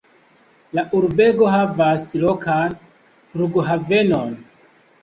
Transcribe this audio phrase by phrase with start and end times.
[0.77, 2.75] La urbego havas lokan
[3.31, 4.37] flughavenon.